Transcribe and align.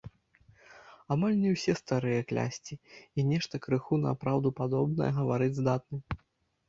Амаль 1.15 1.35
не 1.41 1.51
ўсе 1.55 1.75
старыя 1.81 2.21
клясці 2.31 2.77
і 3.19 3.27
нешта 3.31 3.55
крыху 3.67 3.95
на 4.07 4.17
праўду 4.25 4.49
падобнае 4.61 5.11
гаварыць 5.23 5.55
здатны. 5.63 5.97